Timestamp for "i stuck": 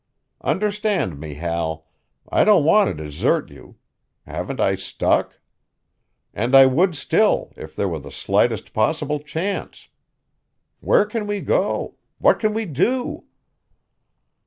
4.59-5.39